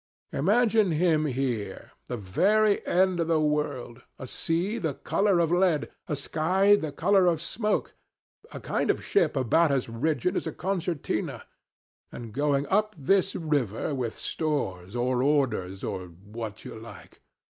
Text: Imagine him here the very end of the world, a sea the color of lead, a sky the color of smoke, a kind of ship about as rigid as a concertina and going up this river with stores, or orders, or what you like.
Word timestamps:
Imagine 0.33 0.89
him 0.93 1.25
here 1.27 1.91
the 2.07 2.17
very 2.17 2.83
end 2.87 3.19
of 3.19 3.27
the 3.27 3.39
world, 3.39 4.01
a 4.17 4.25
sea 4.25 4.79
the 4.79 4.95
color 4.95 5.37
of 5.37 5.51
lead, 5.51 5.91
a 6.07 6.15
sky 6.15 6.75
the 6.75 6.91
color 6.91 7.27
of 7.27 7.39
smoke, 7.39 7.93
a 8.51 8.59
kind 8.59 8.89
of 8.89 9.03
ship 9.05 9.35
about 9.35 9.71
as 9.71 9.87
rigid 9.87 10.35
as 10.35 10.47
a 10.47 10.51
concertina 10.51 11.43
and 12.11 12.33
going 12.33 12.65
up 12.69 12.95
this 12.97 13.35
river 13.35 13.93
with 13.93 14.17
stores, 14.17 14.95
or 14.95 15.21
orders, 15.21 15.83
or 15.83 16.07
what 16.07 16.65
you 16.65 16.73
like. 16.79 17.21